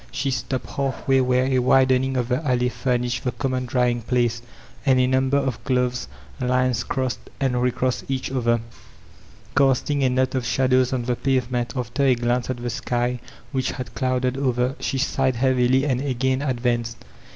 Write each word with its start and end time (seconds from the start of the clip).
She 0.11 0.31
stopped 0.31 0.67
half 0.71 1.07
way 1.07 1.21
where 1.21 1.45
a 1.45 1.59
widening 1.59 2.17
of 2.17 2.27
the 2.29 2.43
alley 2.43 2.69
furnished 2.69 3.23
the 3.23 3.33
common 3.33 3.67
drying 3.67 4.01
place, 4.01 4.41
and 4.83 4.99
a 4.99 5.05
number 5.05 5.37
of 5.37 5.63
clothes 5.63 6.07
lines 6.39 6.83
crossed 6.83 7.29
and 7.39 7.61
recrossed 7.61 8.05
each 8.09 8.31
other, 8.31 8.61
casting 9.55 10.03
a 10.03 10.09
net 10.09 10.33
of 10.33 10.43
shad 10.43 10.73
ows 10.73 10.91
on 10.91 11.03
the 11.03 11.15
pavement; 11.15 11.73
after 11.75 12.01
a 12.03 12.15
glance 12.15 12.49
at 12.49 12.57
the 12.57 12.71
sky, 12.71 13.19
which 13.51 13.73
had 13.73 13.93
clouded 13.93 14.37
over, 14.37 14.73
she 14.79 14.97
sighed 14.97 15.35
heavily 15.35 15.85
and 15.85 16.01
again 16.01 16.41
advanced. 16.41 16.97